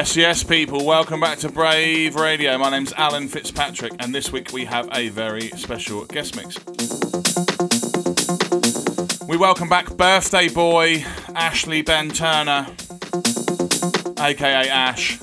Yes, 0.00 0.16
yes, 0.16 0.42
people. 0.42 0.86
Welcome 0.86 1.20
back 1.20 1.40
to 1.40 1.52
Brave 1.52 2.14
Radio. 2.14 2.56
My 2.56 2.70
name's 2.70 2.90
Alan 2.94 3.28
Fitzpatrick, 3.28 3.92
and 3.98 4.14
this 4.14 4.32
week 4.32 4.50
we 4.50 4.64
have 4.64 4.88
a 4.94 5.10
very 5.10 5.50
special 5.50 6.06
guest 6.06 6.36
mix. 6.36 6.56
We 9.28 9.36
welcome 9.36 9.68
back 9.68 9.94
birthday 9.98 10.48
boy 10.48 11.04
Ashley 11.34 11.82
Ben 11.82 12.08
Turner, 12.08 12.66
aka 14.18 14.70
Ash, 14.70 15.18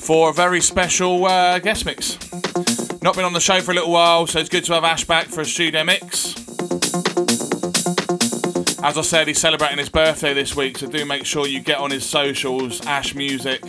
for 0.00 0.28
a 0.28 0.32
very 0.34 0.60
special 0.60 1.24
uh, 1.24 1.58
guest 1.58 1.86
mix. 1.86 2.18
Not 3.00 3.14
been 3.16 3.24
on 3.24 3.32
the 3.32 3.40
show 3.40 3.62
for 3.62 3.70
a 3.70 3.74
little 3.76 3.92
while, 3.92 4.26
so 4.26 4.40
it's 4.40 4.50
good 4.50 4.64
to 4.64 4.74
have 4.74 4.84
Ash 4.84 5.06
back 5.06 5.28
for 5.28 5.40
a 5.40 5.46
studio 5.46 5.82
mix. 5.84 6.34
As 8.84 8.98
I 8.98 9.00
said, 9.00 9.28
he's 9.28 9.40
celebrating 9.40 9.78
his 9.78 9.88
birthday 9.88 10.34
this 10.34 10.54
week, 10.54 10.76
so 10.76 10.86
do 10.86 11.06
make 11.06 11.24
sure 11.24 11.46
you 11.46 11.60
get 11.60 11.78
on 11.78 11.90
his 11.90 12.04
socials, 12.04 12.84
Ash 12.84 13.14
Music, 13.14 13.62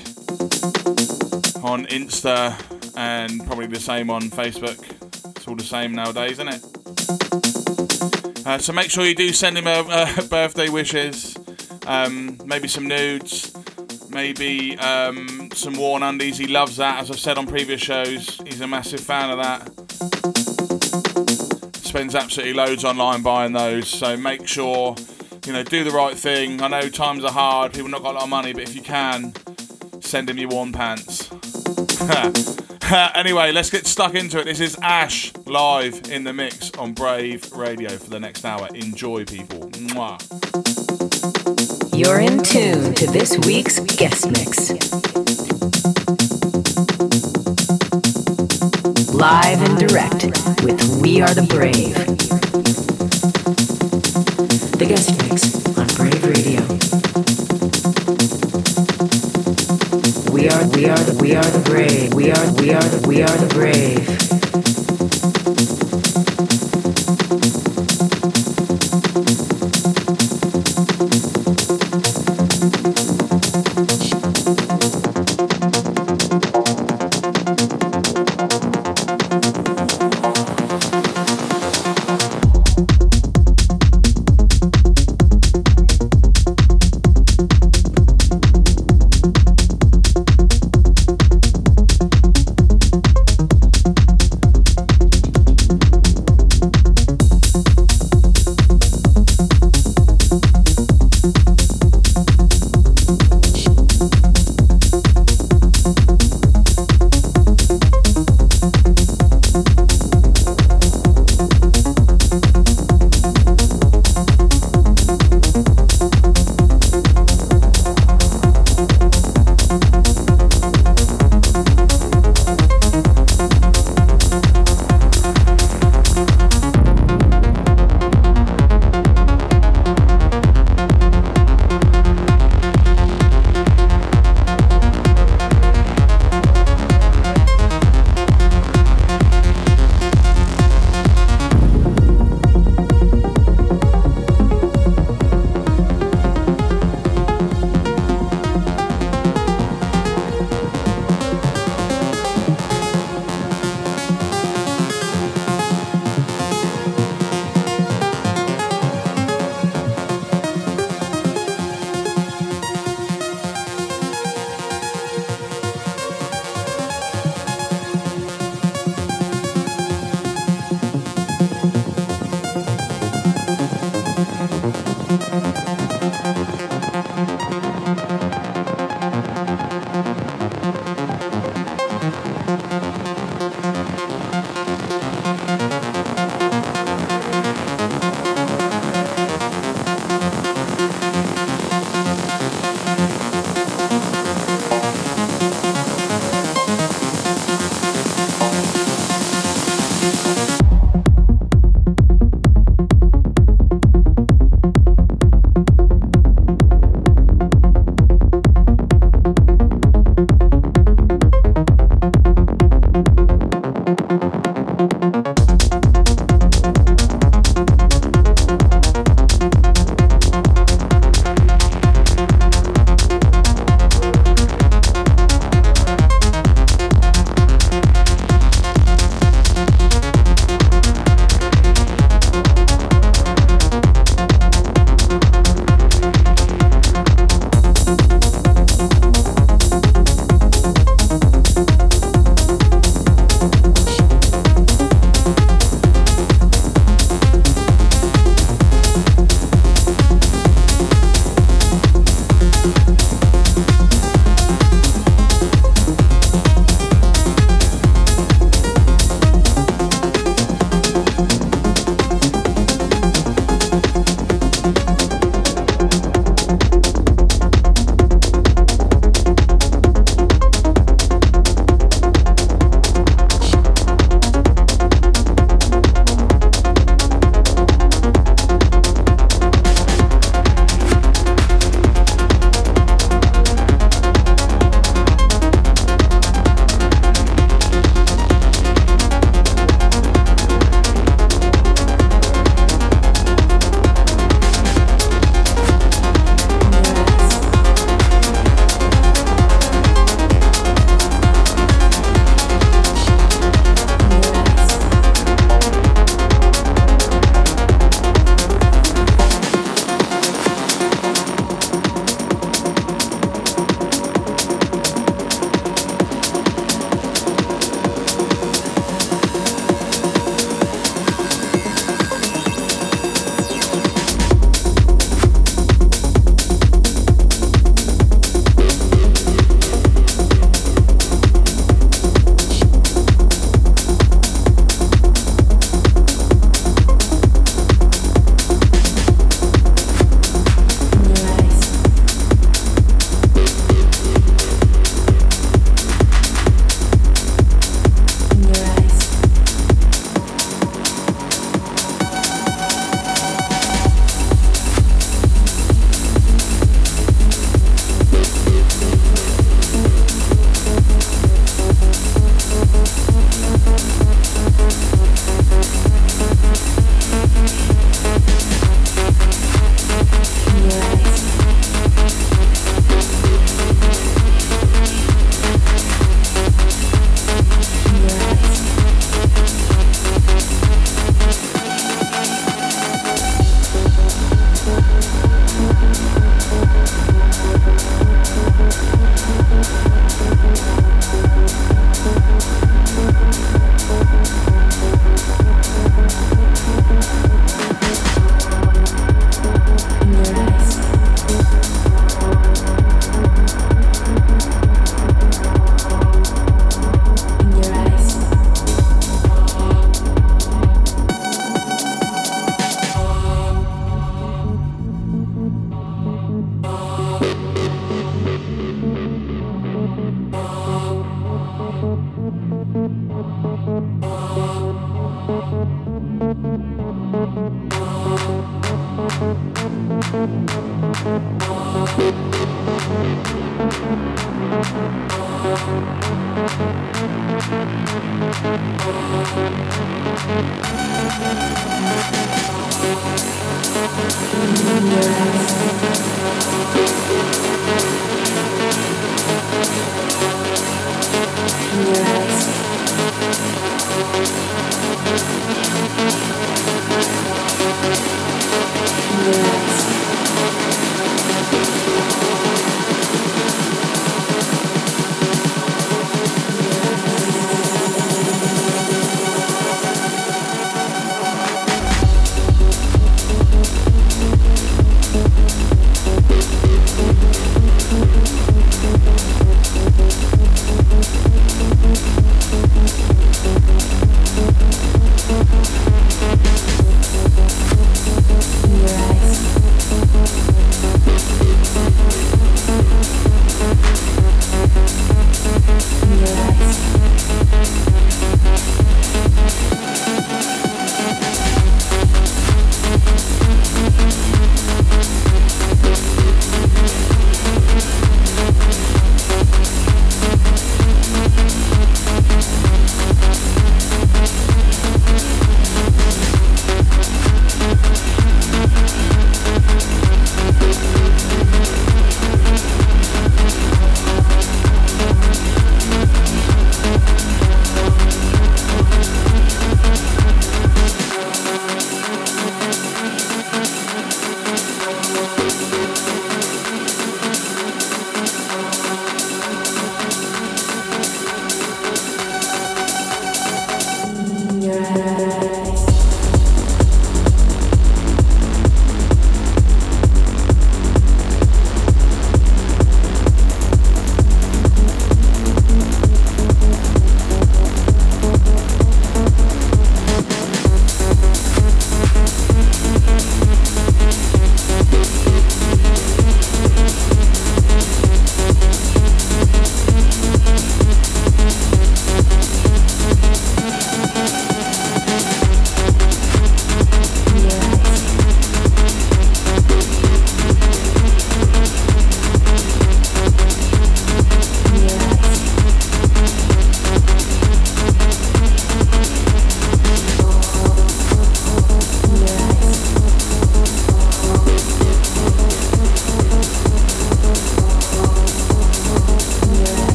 on 1.63 1.85
Insta, 1.85 2.53
and 2.97 3.39
probably 3.45 3.67
the 3.67 3.79
same 3.79 4.09
on 4.09 4.23
Facebook. 4.23 4.77
It's 5.37 5.47
all 5.47 5.55
the 5.55 5.63
same 5.63 5.93
nowadays, 5.93 6.33
isn't 6.33 6.49
it? 6.49 6.65
Uh, 8.45 8.57
so 8.57 8.73
make 8.73 8.91
sure 8.91 9.05
you 9.05 9.15
do 9.15 9.31
send 9.31 9.57
him 9.57 9.67
a, 9.67 10.27
birthday 10.29 10.67
wishes, 10.67 11.37
um, 11.87 12.37
maybe 12.43 12.67
some 12.67 12.85
nudes, 12.85 13.55
maybe 14.09 14.77
um, 14.79 15.49
some 15.53 15.75
worn 15.75 16.03
undies. 16.03 16.37
He 16.37 16.47
loves 16.47 16.75
that, 16.75 16.99
as 16.99 17.09
I've 17.09 17.21
said 17.21 17.37
on 17.37 17.47
previous 17.47 17.79
shows. 17.79 18.41
He's 18.45 18.59
a 18.59 18.67
massive 18.67 18.99
fan 18.99 19.29
of 19.29 19.37
that. 19.37 21.34
Spends 21.95 22.13
absolutely 22.13 22.53
loads 22.53 22.83
online 22.83 23.21
buying 23.21 23.53
those. 23.53 23.87
So 23.87 24.17
make 24.17 24.45
sure, 24.45 24.97
you 25.45 25.53
know, 25.53 25.63
do 25.63 25.85
the 25.85 25.91
right 25.91 26.13
thing. 26.13 26.61
I 26.61 26.67
know 26.67 26.89
times 26.89 27.23
are 27.23 27.31
hard, 27.31 27.71
people 27.71 27.87
not 27.87 28.03
got 28.03 28.11
a 28.11 28.15
lot 28.15 28.23
of 28.23 28.29
money, 28.29 28.51
but 28.51 28.63
if 28.63 28.75
you 28.75 28.81
can, 28.81 29.31
send 30.01 30.29
him 30.29 30.37
your 30.37 30.49
warm 30.49 30.73
pants. 30.73 31.31
anyway, 33.15 33.53
let's 33.53 33.69
get 33.69 33.87
stuck 33.87 34.13
into 34.13 34.41
it. 34.41 34.43
This 34.43 34.59
is 34.59 34.77
Ash 34.81 35.31
live 35.45 36.11
in 36.11 36.25
the 36.25 36.33
mix 36.33 36.69
on 36.71 36.91
Brave 36.91 37.49
Radio 37.53 37.91
for 37.91 38.09
the 38.09 38.19
next 38.19 38.43
hour. 38.43 38.67
Enjoy, 38.75 39.23
people. 39.23 39.69
Mwah. 39.69 40.19
You're 41.97 42.19
in 42.19 42.43
tune 42.43 42.93
to 42.93 43.07
this 43.09 43.37
week's 43.47 43.79
guest 43.79 44.29
mix. 44.31 44.73
Live 49.25 49.63
and 49.63 49.75
direct 49.79 50.25
with 50.63 51.01
We 51.01 51.19
Are 51.19 51.33
the 51.33 51.47
Brave. 51.49 51.95
The 54.77 54.85
guest 54.85 55.17
mix 55.17 55.55
on 55.79 55.87
Brave 55.97 56.23
Radio. 56.23 56.61
We 60.31 60.47
are, 60.47 60.67
we 60.77 60.85
are 60.87 60.99
the, 60.99 61.17
we 61.19 61.35
are 61.35 61.43
the 61.43 61.63
brave. 61.65 62.13
We 62.13 62.31
are, 62.31 62.53
we 62.61 62.71
are 62.71 62.83
the, 62.83 63.07
we 63.07 63.23
are 63.23 63.37
the 63.37 63.51
brave. 63.51 64.44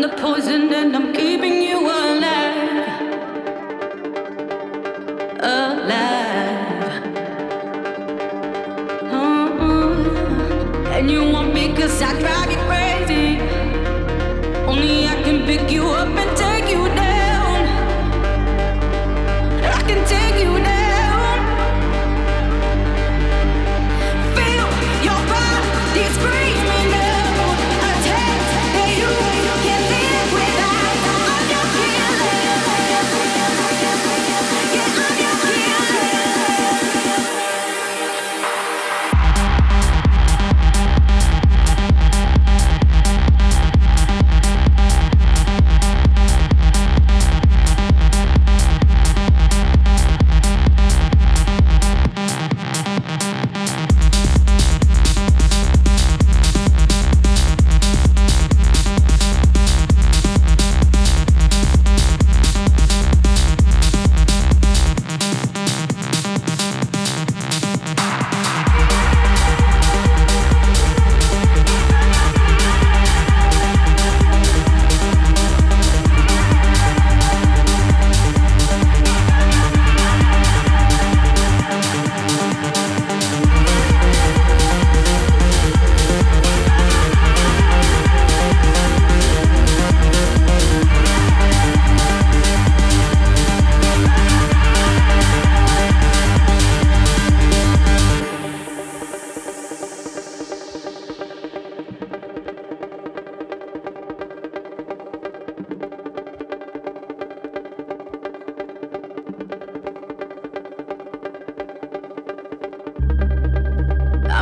The 0.00 0.10
poison 0.10 0.72
and 0.72 0.94
I'm 0.94 1.12
keeping 1.12 1.60
you 1.60 1.80
alive. 1.80 2.88
Alive. 5.40 7.02
Mm-hmm. 9.02 10.86
And 10.86 11.10
you 11.10 11.32
want 11.32 11.52
me 11.52 11.74
cause 11.74 12.00
I 12.00 12.16
drive 12.20 12.48
you 12.48 12.58
crazy. 12.68 13.40
Only 14.68 15.08
I 15.08 15.20
can 15.24 15.44
pick 15.44 15.68
you 15.68 15.88
up 15.88 16.08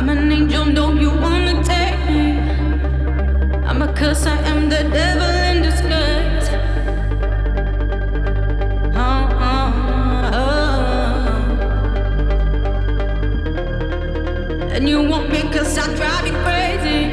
I'm 0.09 0.17
an 0.17 0.31
angel, 0.31 0.63
no, 0.63 0.93
you 0.93 1.09
wanna 1.09 1.61
take 1.65 1.99
me. 2.07 2.39
I'm 3.67 3.81
a 3.81 3.91
curse, 3.91 4.25
I 4.25 4.37
am 4.47 4.69
the 4.69 4.83
devil 4.83 5.29
in 5.49 5.61
disguise. 5.61 6.47
Oh, 8.95 9.27
oh, 9.51 10.31
oh. 10.33 10.47
And 14.71 14.87
you 14.87 15.01
want 15.03 15.29
me 15.29 15.41
cause 15.51 15.77
I 15.77 15.93
drive 15.97 16.25
you 16.25 16.35
crazy. 16.45 17.11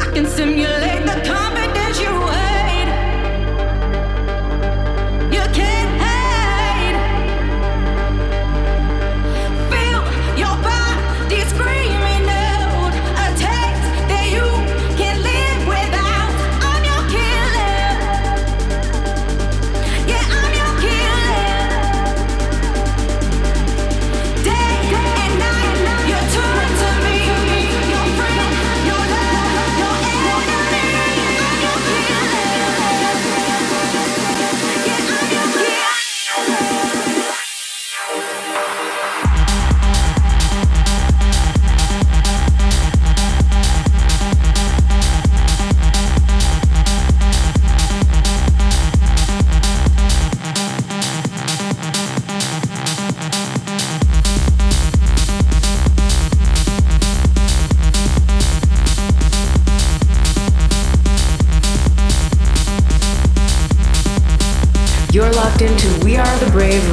I 0.00 0.04
can 0.14 0.26
simulate. 0.26 0.85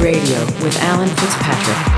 Radio 0.04 0.44
with 0.62 0.76
Alan 0.82 1.08
Fitzpatrick. 1.08 1.93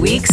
week's 0.00 0.29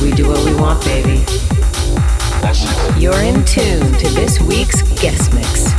We 0.00 0.12
do 0.12 0.28
what 0.28 0.44
we 0.44 0.54
want, 0.54 0.84
baby. 0.84 1.24
You're 3.00 3.22
in 3.22 3.44
tune 3.44 3.92
to 3.92 4.08
this 4.10 4.40
week's 4.40 4.82
guest 5.00 5.34
mix. 5.34 5.72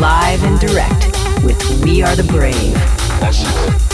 Live 0.00 0.42
and 0.42 0.58
direct 0.58 1.06
with 1.44 1.84
We 1.84 2.02
Are 2.02 2.16
the 2.16 2.24
Brave. 2.24 3.93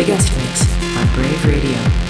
The 0.00 0.06
guest 0.06 0.34
mix 0.34 0.62
on 0.96 1.14
Brave 1.14 1.44
Radio. 1.44 2.09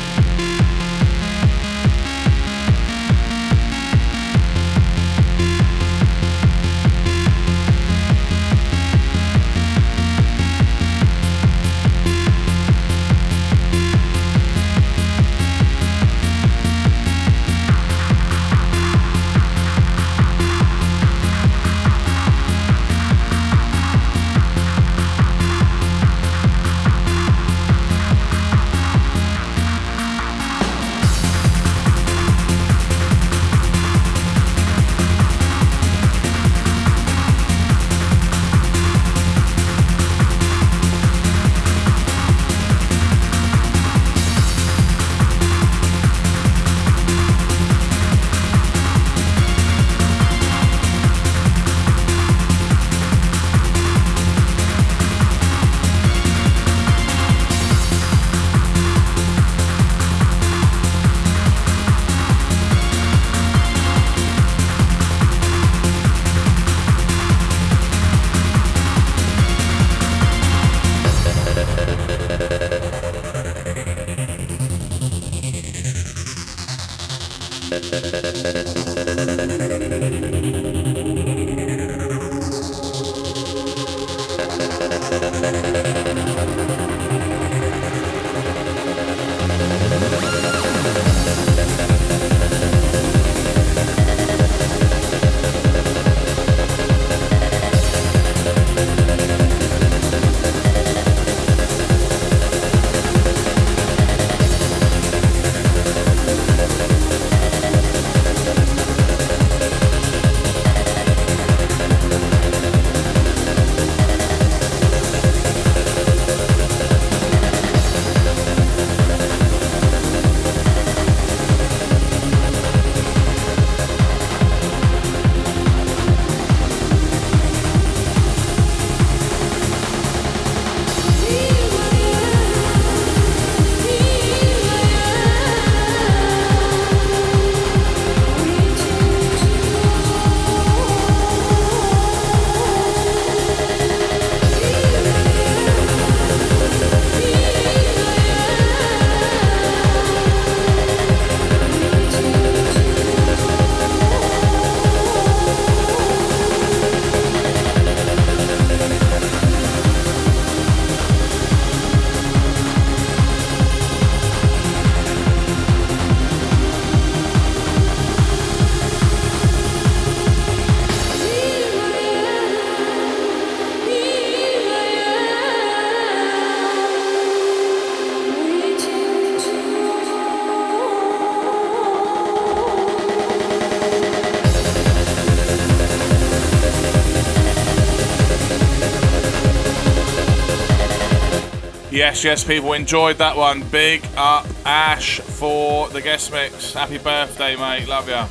Yes, 192.01 192.25
yes, 192.25 192.43
people 192.43 192.73
enjoyed 192.73 193.19
that 193.19 193.37
one. 193.37 193.63
Big 193.65 194.03
up 194.17 194.47
Ash 194.65 195.21
for 195.21 195.87
the 195.91 196.01
guest 196.01 196.33
mix. 196.33 196.73
Happy 196.73 196.97
birthday, 196.97 197.57
mate. 197.57 197.87
Love 197.89 198.09
ya. 198.09 198.27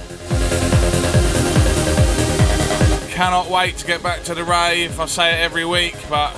Cannot 3.14 3.48
wait 3.52 3.78
to 3.78 3.86
get 3.86 4.02
back 4.02 4.24
to 4.24 4.34
the 4.34 4.44
rave. 4.44 5.00
I 5.00 5.06
say 5.06 5.34
it 5.34 5.44
every 5.44 5.66
week, 5.66 5.96
but 6.10 6.36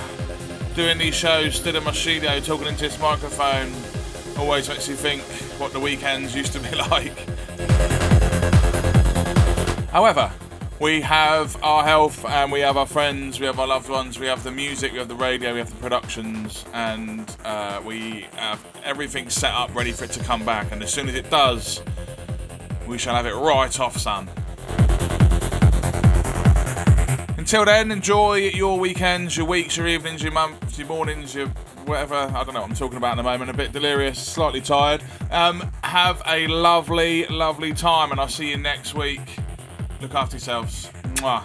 doing 0.76 0.98
these 0.98 1.14
shows, 1.14 1.54
stood 1.54 1.74
in 1.74 1.82
my 1.84 1.92
studio, 1.92 2.38
talking 2.38 2.66
into 2.66 2.82
this 2.82 3.00
microphone, 3.00 3.72
always 4.38 4.68
makes 4.68 4.86
you 4.86 4.94
think 4.94 5.22
what 5.58 5.72
the 5.72 5.80
weekends 5.80 6.36
used 6.36 6.52
to 6.52 6.60
be 6.60 6.76
like. 6.90 7.16
However, 9.88 10.30
we 10.82 11.00
have 11.00 11.56
our 11.62 11.84
health 11.84 12.24
and 12.24 12.50
we 12.50 12.58
have 12.58 12.76
our 12.76 12.88
friends, 12.88 13.38
we 13.38 13.46
have 13.46 13.60
our 13.60 13.68
loved 13.68 13.88
ones, 13.88 14.18
we 14.18 14.26
have 14.26 14.42
the 14.42 14.50
music, 14.50 14.90
we 14.90 14.98
have 14.98 15.06
the 15.06 15.14
radio, 15.14 15.52
we 15.52 15.60
have 15.60 15.70
the 15.70 15.76
productions, 15.76 16.64
and 16.72 17.36
uh, 17.44 17.80
we 17.84 18.26
have 18.34 18.60
everything 18.82 19.30
set 19.30 19.54
up 19.54 19.72
ready 19.76 19.92
for 19.92 20.06
it 20.06 20.10
to 20.10 20.18
come 20.24 20.44
back. 20.44 20.72
And 20.72 20.82
as 20.82 20.92
soon 20.92 21.08
as 21.08 21.14
it 21.14 21.30
does, 21.30 21.80
we 22.88 22.98
shall 22.98 23.14
have 23.14 23.26
it 23.26 23.34
right 23.34 23.78
off, 23.78 23.96
son. 23.96 24.28
Until 27.38 27.64
then, 27.64 27.92
enjoy 27.92 28.50
your 28.52 28.76
weekends, 28.80 29.36
your 29.36 29.46
weeks, 29.46 29.76
your 29.76 29.86
evenings, 29.86 30.20
your 30.20 30.32
months, 30.32 30.78
your 30.78 30.88
mornings, 30.88 31.32
your 31.32 31.46
whatever. 31.86 32.14
I 32.14 32.42
don't 32.42 32.54
know 32.54 32.60
what 32.60 32.70
I'm 32.70 32.76
talking 32.76 32.96
about 32.96 33.12
in 33.12 33.18
the 33.18 33.22
moment. 33.22 33.50
A 33.50 33.54
bit 33.54 33.70
delirious, 33.70 34.18
slightly 34.18 34.60
tired. 34.60 35.04
Um, 35.30 35.70
have 35.84 36.22
a 36.26 36.48
lovely, 36.48 37.26
lovely 37.26 37.72
time, 37.72 38.10
and 38.10 38.18
I'll 38.20 38.26
see 38.26 38.50
you 38.50 38.56
next 38.56 38.94
week. 38.94 39.38
Look 40.02 40.16
after 40.16 40.34
yourselves. 40.34 40.90
Mwah. 41.20 41.44